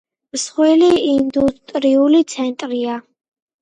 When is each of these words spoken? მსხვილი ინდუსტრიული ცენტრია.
მსხვილი 0.37 0.89
ინდუსტრიული 1.11 2.25
ცენტრია. 2.37 3.03